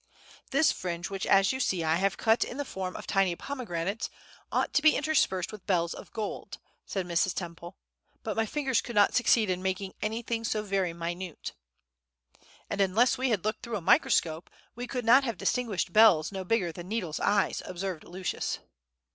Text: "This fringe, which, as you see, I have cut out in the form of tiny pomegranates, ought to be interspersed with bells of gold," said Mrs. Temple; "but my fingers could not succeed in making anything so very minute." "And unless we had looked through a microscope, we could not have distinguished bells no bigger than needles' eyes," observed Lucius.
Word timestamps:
"This 0.49 0.71
fringe, 0.71 1.11
which, 1.11 1.27
as 1.27 1.53
you 1.53 1.59
see, 1.59 1.83
I 1.83 1.97
have 1.97 2.17
cut 2.17 2.43
out 2.43 2.43
in 2.45 2.57
the 2.57 2.65
form 2.65 2.95
of 2.95 3.05
tiny 3.05 3.35
pomegranates, 3.35 4.09
ought 4.51 4.73
to 4.73 4.81
be 4.81 4.95
interspersed 4.95 5.51
with 5.51 5.67
bells 5.67 5.93
of 5.93 6.11
gold," 6.11 6.57
said 6.87 7.05
Mrs. 7.05 7.35
Temple; 7.35 7.77
"but 8.23 8.35
my 8.35 8.47
fingers 8.47 8.81
could 8.81 8.95
not 8.95 9.13
succeed 9.13 9.47
in 9.47 9.61
making 9.61 9.93
anything 10.01 10.43
so 10.43 10.63
very 10.63 10.91
minute." 10.91 11.53
"And 12.67 12.81
unless 12.81 13.19
we 13.19 13.29
had 13.29 13.45
looked 13.45 13.61
through 13.61 13.77
a 13.77 13.79
microscope, 13.81 14.49
we 14.73 14.87
could 14.87 15.05
not 15.05 15.23
have 15.23 15.37
distinguished 15.37 15.93
bells 15.93 16.31
no 16.31 16.43
bigger 16.43 16.71
than 16.71 16.87
needles' 16.87 17.19
eyes," 17.19 17.61
observed 17.63 18.03
Lucius. 18.03 18.57